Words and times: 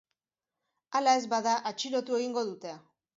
Hala 0.99 1.13
ez 1.19 1.27
bada, 1.33 1.53
atxilotu 1.73 2.17
egingo 2.21 2.45
dute. 2.49 2.73